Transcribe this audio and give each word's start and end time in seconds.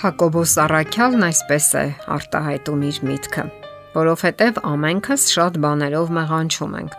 Հակոբոս 0.00 0.52
Առաքյալն 0.62 1.24
այսպես 1.26 1.66
է 1.76 1.82
արտահայտում 2.14 2.84
իր 2.88 3.00
միտքը. 3.08 3.42
որովհետև 3.92 4.60
ամենքս 4.64 5.26
շատ 5.34 5.58
բաներով 5.64 6.12
մեղանչում 6.16 6.76
ենք։ 6.78 6.94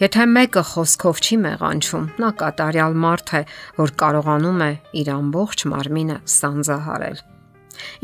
Եթե 0.00 0.24
մեկը 0.30 0.62
խոսքով 0.70 1.20
չի 1.20 1.36
մեղանչում, 1.44 2.06
նա 2.24 2.30
կատարյալ 2.40 2.96
մարդ 3.04 3.34
է, 3.36 3.42
որ 3.76 3.92
կարողանում 4.02 4.64
է 4.64 4.70
իր 5.02 5.12
ամբողջ 5.18 5.66
մարմինը 5.74 6.18
սանձահարել։ 6.40 7.22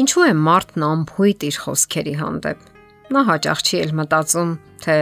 Ինչու 0.04 0.26
է 0.28 0.32
մարդն 0.44 0.86
անփույթ 0.92 1.48
իր 1.48 1.60
խոսքերի 1.64 2.16
հանդեպ։ 2.20 2.70
Նա 3.16 3.26
հաճախ 3.32 3.64
չի 3.64 3.76
էլ 3.86 3.96
մտածում, 4.04 4.56
թե 4.84 4.96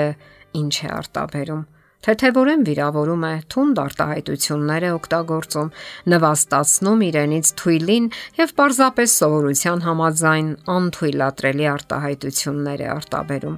ինչ 0.63 0.75
է 0.79 0.89
արտաբերում 0.95 1.65
թեթևորեն 2.05 2.65
վիրավորում 2.69 3.23
է, 3.25 3.35
թունդ 3.55 3.79
արտահայտություններ 3.81 4.85
է 4.85 4.91
օգտագործում, 4.95 5.71
նվաստացնում 6.13 7.05
իրենից 7.09 7.53
թույլին 7.61 8.09
եւ 8.41 8.55
պարզապես 8.61 9.15
սովորության 9.25 9.85
համաձայն 9.89 10.51
անթույլատրելի 10.75 11.69
արտահայտություններ 11.75 12.85
է 12.85 12.89
արտաբերում։ 12.95 13.57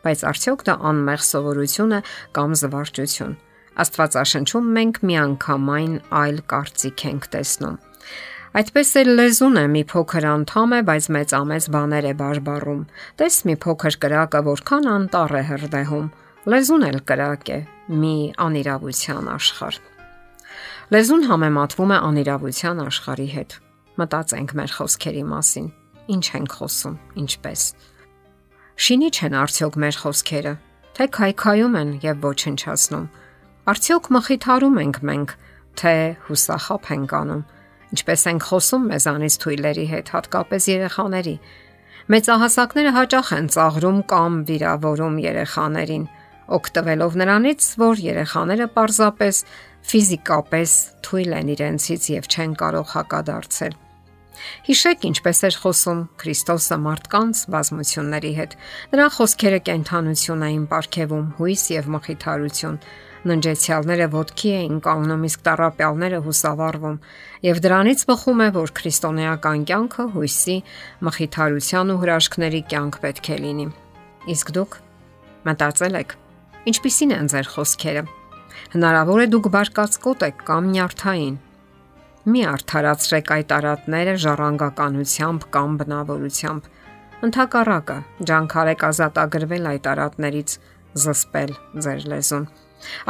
Բայց 0.00 0.24
արդյոք 0.30 0.62
դա 0.70 0.74
անմեղ 0.90 1.24
սովորություն 1.30 1.94
է 1.98 2.00
կամ 2.38 2.54
զվարճություն։ 2.60 3.34
Աստվածաշնչում 3.80 4.70
մենք 4.76 5.02
միանգամայն 5.10 5.92
այլ 6.20 6.38
կարծիք 6.52 7.04
ենք 7.10 7.28
տեսնում։ 7.34 7.76
Այդպես 8.50 8.88
էլ 9.00 9.12
լեզուն 9.18 9.58
է 9.60 9.66
մի 9.74 9.82
փոքր 9.90 10.24
անդամ 10.30 10.72
է, 10.74 10.80
բայց 10.88 11.04
մեծամեծ 11.16 11.66
բաներ 11.74 12.08
է 12.10 12.14
բարբառում։ 12.22 12.80
Տես 13.20 13.36
մի 13.46 13.54
փոքր 13.66 13.98
կրակը 14.04 14.40
որքան 14.50 14.88
անտառ 14.94 15.36
է 15.38 15.42
հրդեհում։ 15.50 16.08
Լեզուն 16.50 16.86
էլ 16.88 16.98
կրակ 17.06 17.52
է, 17.54 17.58
մի 17.90 18.14
անիրավության 18.38 19.28
աշխարհ։ 19.34 19.78
Լեզուն 20.94 21.24
համեմատվում 21.30 21.92
է 21.94 21.98
անիրավության 22.06 22.82
աշխարհի 22.84 23.28
հետ։ 23.34 23.56
Մտածենք 24.00 24.52
մեր 24.60 24.74
խոսքերի 24.76 25.24
մասին։ 25.30 25.66
Ինչ 26.14 26.26
ենք 26.38 26.54
խոսում, 26.60 26.94
ինչպես։ 27.22 27.62
Շինի 28.80 29.08
չեն 29.10 29.36
արդյոք 29.40 29.78
մեր 29.84 29.98
խոսքերը, 30.02 30.54
թե 30.96 31.06
քայքայում 31.18 31.74
են 31.80 31.90
եւ 32.04 32.22
ոչնչացնում։ 32.26 33.06
Արդյոք 33.70 34.06
մխիթարում 34.16 34.78
ենք 34.80 35.00
մենք, 35.10 35.34
թե 35.80 35.94
հուսախապ 36.30 36.88
ենք 36.94 37.12
անում։ 37.20 37.42
Ինչպես 37.90 38.22
ենք 38.30 38.46
խոսում 38.50 38.86
մեզանից 38.90 39.34
թույլերի 39.42 39.86
հետ, 39.90 40.14
հատկապես 40.14 40.70
երեխաների։ 40.70 41.36
Մեծահասակները 42.10 42.90
հաճախ 42.96 43.28
են 43.36 43.46
ծաղրում 43.54 44.00
կամ 44.10 44.40
վիրավորում 44.50 45.16
երեխաներին 45.26 46.06
օգտվելով 46.56 47.20
նրանից, 47.20 47.66
որ 47.80 48.00
երեխաները 48.06 48.66
պարզապես 48.74 49.44
ֆիզիկապես 49.90 50.72
թույլ 51.06 51.36
են 51.40 51.54
իրենցից 51.54 52.08
եւ 52.16 52.28
չեն 52.30 52.56
կարող 52.60 52.90
հակադարձել։ 52.96 53.78
Հիշեք 54.66 55.04
ինչպես 55.10 55.40
էր 55.48 55.56
խոսում 55.62 56.00
Քրիստոսը 56.20 56.76
մարդկանց 56.84 57.42
բազմությունների 57.54 58.32
հետ։ 58.38 58.56
Նրա 58.94 59.06
խոսքերը 59.16 59.60
կենթանություն 59.68 60.44
էին 60.48 60.64
ապարգևում 60.70 61.26
հույս 61.40 61.64
եւ 61.74 61.90
մխիթարություն։ 61.96 62.78
Ննջեցյալները 63.30 64.06
ոտքի 64.14 64.52
էին 64.60 64.78
կանգնում, 64.86 65.24
իսկ 65.28 65.42
տարապյալները 65.48 66.20
հուսավառվում, 66.24 66.96
եւ 67.50 67.60
դրանից 67.66 68.04
բխում 68.08 68.40
է, 68.40 68.48
որ 68.56 68.72
քրիստոնեական 68.80 69.66
կյանքը 69.68 70.06
հույսի, 70.16 70.56
մխիթարության 71.10 71.92
ու 71.92 72.00
հրաշքների 72.00 72.62
կյանք 72.72 72.98
պետք 73.04 73.30
է 73.36 73.38
լինի։ 73.44 73.68
Իսկ 74.36 74.56
դուք 74.56 74.80
մտածել 75.50 76.00
եք 76.00 76.18
Ինչպիսին 76.70 77.12
են 77.16 77.28
ձեր 77.32 77.48
խոսքերը։ 77.50 78.02
Հնարավոր 78.70 79.20
է 79.24 79.26
դուք 79.32 79.46
բարկացկոտ 79.54 80.20
եք 80.26 80.42
կամ 80.46 80.66
նյարդային։ 80.70 81.36
Մի 82.30 82.42
արդարացրեք 82.50 83.32
այդ 83.36 83.54
արատները 83.56 84.14
ժառանգականությամբ 84.24 85.46
կամ 85.56 85.78
բնավորությամբ։ 85.80 86.68
Ընթակառակը 87.26 87.96
ջանքարեք 88.30 88.84
ազատագրվել 88.90 89.66
այդ 89.70 89.88
արատներից, 89.94 90.54
զսպել 91.00 91.52
ձեր 91.86 92.06
լեզուն։ 92.12 92.46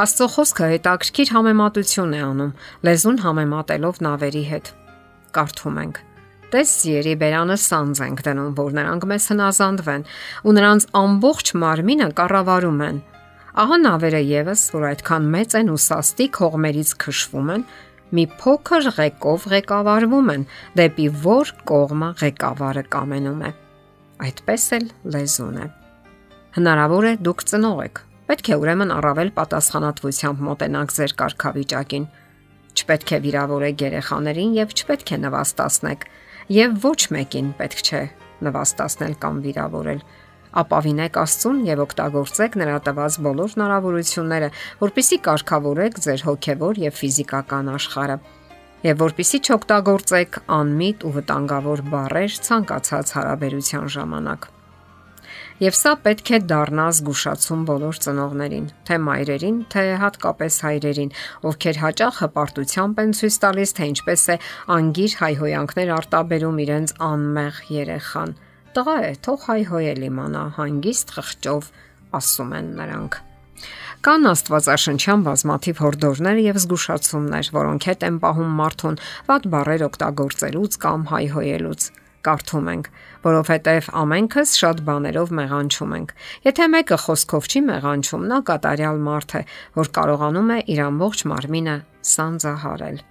Աստծո 0.05 0.27
խոսքը 0.31 0.71
հետաքրքիր 0.71 1.35
համեմատություն 1.35 2.17
է 2.17 2.23
անում 2.31 2.55
լեզուն 2.87 3.21
համեմատելով 3.27 4.01
նավերի 4.07 4.43
հետ։ 4.51 4.73
Կարդում 5.37 5.77
ենք. 5.85 6.01
Տես 6.51 6.73
Սիերի 6.81 7.13
բերանը 7.21 7.55
սանձ 7.61 8.01
ենք 8.09 8.25
դնում, 8.25 8.51
որ 8.57 8.73
նրանք 8.81 9.05
մեզ 9.11 9.29
հնազանդվեն, 9.31 10.03
ու 10.43 10.55
նրանց 10.57 10.87
ամբողջ 11.01 11.55
մարմինը 11.61 12.09
կառավարում 12.17 12.83
են 12.89 12.99
Ահա 13.51 13.77
նավերը 13.83 14.19
եւս, 14.23 14.61
որ 14.71 14.83
այդքան 14.91 15.25
մեծ 15.31 15.53
են 15.59 15.71
ու 15.73 15.79
սաստիկ 15.83 16.37
հողմերից 16.39 16.91
քշվում 17.03 17.49
են, 17.51 17.65
մի 18.15 18.23
փոքր 18.39 18.87
ղեկով 18.95 19.47
ղեկավարվում 19.51 20.31
են, 20.31 20.45
դեպի 20.79 21.07
որ 21.25 21.51
կողմը 21.67 22.09
ղեկավարը 22.21 22.83
կամենում 22.95 23.43
է։ 23.43 23.51
Այդպես 24.27 24.67
էլ 24.77 24.87
լեզուն 25.15 25.59
է։ 25.59 25.67
Հնարավոր 26.55 27.09
է 27.11 27.13
դուք 27.27 27.45
ծնող 27.51 27.83
եք։ 27.91 28.01
Պետք 28.31 28.51
է 28.51 28.57
ուրեմն 28.61 28.95
առավել 28.95 29.29
պատասխանատվությամբ 29.35 30.43
մոտենաք 30.47 30.95
ձեր 30.95 31.13
կարգավիճակին։ 31.19 32.09
Չպետք 32.71 33.11
է 33.11 33.17
վիրավորեք 33.27 33.83
երեխաներին 33.83 34.51
եւ 34.61 34.75
չպետք 34.79 35.11
է 35.11 35.17
նվաստացնեք, 35.27 36.05
եւ 36.55 36.77
ոչ 36.87 36.99
մեկին 37.15 37.51
պետք 37.59 37.81
չէ 37.83 38.03
նվաստացնել 38.47 39.15
կամ 39.21 39.41
վիրավորել 39.43 40.03
ապավինեք 40.61 41.17
Աստծուն 41.21 41.63
եւ 41.69 41.81
օգտագործեք 41.85 42.59
նրա 42.61 42.77
տված 42.87 43.17
բոլոր 43.25 43.55
հնարավորությունները, 43.55 44.51
որpիսի 44.83 45.17
կարգավորեք 45.31 45.99
ձեր 46.05 46.27
հոգեվոր 46.27 46.85
եւ 46.85 47.01
ֆիզիկական 47.01 47.73
աշխարհը 47.77 48.17
եւ 48.81 48.97
որpիսի 49.01 49.39
չօգտագործեք 49.45 50.37
անմիտ 50.55 51.03
ու 51.05 51.11
վտանգավոր 51.17 51.83
բառեր 51.91 52.37
ցանկացած 52.47 53.13
հարաբերության 53.17 53.91
ժամանակ։ 53.95 54.47
Եվ 55.61 55.75
սա 55.77 55.91
պետք 56.01 56.29
է 56.33 56.37
դառնա 56.49 56.85
զգուշացում 56.97 57.65
բոլոր 57.69 57.99
ծնողներին, 58.01 58.65
թե 58.89 58.95
մայրերին, 59.05 59.59
թե 59.69 59.83
հատկապես 60.01 60.57
հայրերին, 60.65 61.11
ովքեր 61.51 61.81
հաճախ 61.85 62.21
հպարտությամբ 62.25 63.01
են 63.05 63.13
ցույց 63.21 63.37
տալիս, 63.45 63.73
թե 63.77 63.89
ինչպես 63.91 64.23
է 64.33 64.37
անգիր 64.81 65.17
հայհոյանքներ 65.21 65.93
արտաբերում 66.01 66.63
իրենց 66.65 66.95
անմեղ 67.11 67.61
երեխան 67.77 68.33
Տղա 68.71 68.93
է, 69.03 69.07
թող 69.25 69.41
հայհոյել 69.49 70.03
իմանա, 70.07 70.41
հանգիստ 70.55 71.09
խղճով 71.17 71.65
ասում 72.15 72.53
են 72.55 72.69
նրանք։ 72.77 73.17
Կան 74.07 74.29
Աստվածաշնչյան 74.31 75.25
բազմաթիվ 75.25 75.81
հորդորներ 75.83 76.39
եւ 76.41 76.59
զգուշացումներ, 76.63 77.49
որոնք 77.57 77.87
հետ 77.91 78.05
են 78.07 78.21
պահում 78.23 78.55
մարդուն 78.61 78.97
ված 79.27 79.49
բարեր 79.55 79.83
օգտագործելուց 79.89 80.79
կամ 80.87 81.05
հայհոյելուց 81.11 81.89
կարդում 82.25 82.71
ենք, 82.71 82.89
որովհետև 83.27 83.91
ամենքս 84.01 84.57
շատ 84.61 84.83
բաներով 84.87 85.35
մեղանչում 85.41 85.95
ենք։ 85.99 86.17
Եթե 86.47 86.67
մեկը 86.77 86.99
խոսքով 87.05 87.51
չի 87.51 87.63
մեղանչում, 87.67 88.27
նա 88.31 88.41
կատարյալ 88.51 89.05
մարդ 89.11 89.37
է, 89.41 89.45
որ 89.81 89.95
կարողանում 89.99 90.51
է 90.55 90.59
իր 90.71 90.83
ամբողջ 90.87 91.25
մարմինը 91.33 91.77
սանձահարել։ 92.15 93.01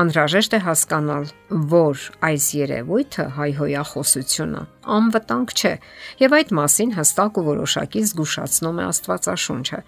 Անհրաժեշտ 0.00 0.56
է 0.56 0.60
հասկանալ, 0.66 1.28
որ 1.74 2.02
այս 2.30 2.46
երևույթը 2.60 3.26
հայհոյախոսությունը 3.36 4.62
անվտանգ 4.96 5.54
չէ, 5.54 5.74
եւ 6.22 6.36
այդ 6.40 6.52
մասին 6.60 6.96
հստակ 7.00 7.40
ու 7.40 7.46
որոշակի 7.50 8.02
զգուշացնում 8.10 8.80
է 8.80 8.84
Աստվածաշունչը։ 8.90 9.80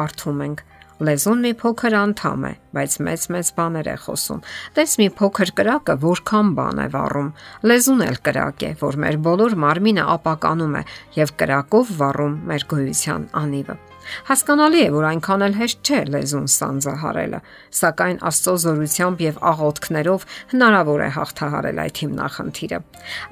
Կարդում 0.00 0.44
ենք. 0.46 0.62
Լեզուն 1.00 1.38
մի 1.40 1.50
փոքր 1.60 1.94
անդամ 1.96 2.42
է, 2.44 2.50
բայց 2.76 2.96
մեծ-մեծ 3.06 3.50
բաներ 3.56 3.86
է 3.88 3.94
խոսում։ 4.04 4.42
Տես 4.76 4.96
մի 5.00 5.06
փոքր 5.20 5.52
կրակը 5.60 5.96
որքան 6.04 6.50
բան 6.60 6.82
է 6.84 6.88
վառում։ 6.92 7.30
Լեզուն 7.72 8.04
էլ 8.08 8.18
կրակ 8.28 8.64
է, 8.68 8.72
որ 8.84 9.00
մեր 9.04 9.20
բոլոր 9.28 9.56
մարմինը 9.64 10.08
ապականում 10.20 10.76
է 10.76 10.88
եւ 11.16 11.38
կրակով 11.40 11.94
վառում 12.02 12.36
մեր 12.52 12.66
գոյության 12.74 13.24
անիվը։ 13.44 13.84
Հասկանալի 14.30 14.80
է, 14.80 14.88
որ 14.94 15.06
այնքան 15.10 15.44
էլ 15.46 15.54
հեշտ 15.60 15.90
չէ 15.90 16.00
լեզուն 16.14 16.48
սանձահարելը, 16.54 17.40
սակայն 17.80 18.18
Աստծո 18.30 18.54
զորությամբ 18.64 19.22
եւ 19.24 19.40
աղոթքներով 19.50 20.26
հնարավոր 20.54 21.00
է 21.00 21.10
հաղթահարել 21.16 21.80
այդ 21.84 22.02
հիմնախնդիրը։ 22.04 22.80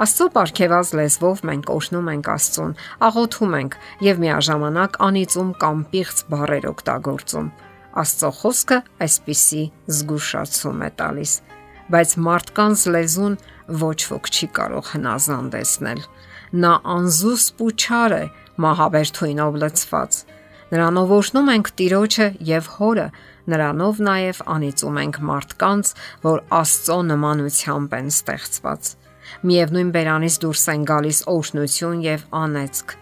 Աստծո 0.07 0.29
ապարքեված 0.29 0.93
լեզվով 0.99 1.45
մենք 1.49 1.73
օրհնում 1.79 2.11
ենք 2.15 2.33
Աստծուն, 2.39 2.73
աղոթում 3.09 3.59
ենք 3.59 3.79
եւ 4.09 4.23
միաժամանակ 4.25 4.99
անիծում 5.09 5.53
կամ 5.65 5.85
պիղծ 5.93 6.25
բառեր 6.33 6.71
օգտագործում։ 6.73 7.53
Աստծո 7.99 8.33
խոսքը 8.39 8.79
այսպիսի 9.09 9.63
զգուշացում 9.99 10.83
է 10.89 10.91
տալիս 11.03 11.33
բայց 11.89 12.11
մարդկանց 12.21 12.81
լեզուն 12.95 13.37
ոչ 13.81 13.99
ոք 14.13 14.29
չի 14.29 14.47
կարող 14.59 14.91
հնազանդեցնել։ 14.93 16.03
Նա 16.65 16.73
անզուսպ 16.95 17.63
ու 17.65 17.71
չար 17.81 18.15
է, 18.19 18.25
մահաբեր 18.65 19.13
թույնով 19.19 19.57
լցված։ 19.63 20.19
Նրանով 20.69 21.13
օրհնում 21.17 21.47
ենք 21.55 21.69
Տիրոջը 21.81 22.25
եւ 22.45 22.67
Հորը, 22.77 23.05
նրանով 23.49 24.01
նաև 24.05 24.41
անիծում 24.53 24.99
ենք 25.01 25.19
մարդկանց, 25.29 25.93
որ 26.29 26.43
Աստծո 26.59 26.97
նմանությամբ 27.09 27.95
են 27.99 28.11
ստեղծված։ 28.13 28.91
Միևնույն 29.49 29.93
բերանից 29.97 30.37
դուրս 30.45 30.65
են 30.75 30.85
գալիս 30.93 31.21
օրհնություն 31.33 32.03
եւ 32.05 32.27
անեծք։ 32.43 32.95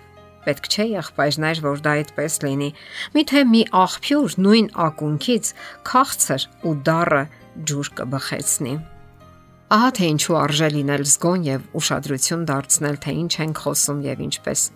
Պետք 0.46 0.68
չէ 0.70 0.86
եղբայրներ, 0.92 1.60
որ 1.66 1.82
դա 1.82 1.92
այդպես 1.98 2.34
լինի։ 2.46 2.70
Միթե 3.18 3.42
մի 3.50 3.62
աղբյուր 3.82 4.36
նույն 4.46 4.68
ակունքից 4.86 5.50
քաղցր 5.90 6.46
ու 6.70 6.74
դառը 6.86 7.22
ջուր 7.66 7.90
կբխեցնի։ 7.98 8.74
Ահա 9.74 9.90
թե 9.98 10.08
ինչու 10.14 10.36
արժե 10.38 10.68
լինել 10.76 11.06
զգոն 11.10 11.46
եւ 11.50 11.66
ուշադրություն 11.82 12.46
դարձնել, 12.46 12.98
թե 13.02 13.14
ինչ 13.26 13.32
ենք 13.42 13.62
խոսում 13.66 14.02
եւ 14.06 14.26
ինչպես։ 14.30 14.66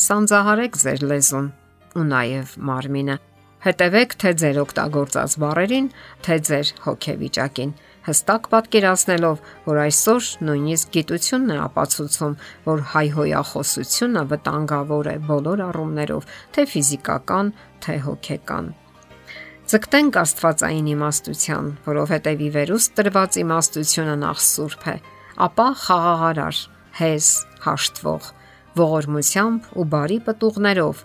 Սանձահարեք 0.00 0.78
ձեր 0.80 1.04
լեզուն 1.10 1.50
ու 1.98 2.06
նաեւ 2.10 2.56
մարմինը։ 2.70 3.16
Հետևեք 3.60 4.14
թե 4.20 4.30
ձեր 4.40 4.58
օգտագործած 4.62 5.32
բառերին, 5.42 5.88
թե 6.24 6.36
ձեր 6.48 6.68
հոգեվիճակին, 6.86 7.72
հստակ 8.06 8.46
պատկերացնելով, 8.54 9.42
որ 9.66 9.80
այսօր 9.84 10.28
նույնիսկ 10.48 10.92
գիտությունն 10.96 11.52
է 11.52 11.58
ապացուցում, 11.66 12.36
որ 12.70 12.84
հայհոյախոսությունը 12.94 14.22
վտանգավոր 14.30 15.10
է 15.10 15.16
բոլոր 15.28 15.62
առումներով, 15.66 16.30
թե 16.56 16.64
ֆիզիկական, 16.72 17.52
թե 17.84 17.96
հոգեկան։ 18.06 18.72
Ձգտենք 19.70 20.16
Աստվածային 20.24 20.88
իմաստության, 20.96 21.66
որովհետև 21.84 22.40
ի 22.40 22.48
վերուստ 22.56 22.96
տրված 22.96 23.36
իմաստությունը 23.44 24.16
նախ 24.24 24.40
սուրբ 24.48 24.88
է, 24.90 24.96
ապա 25.46 25.68
խաղաղարար, 25.84 26.62
հեզ, 27.00 27.28
հաշտվող, 27.68 28.24
ողորմությամբ 28.80 29.68
ու 29.78 29.86
բարի 29.94 30.18
պտուղներով, 30.26 31.04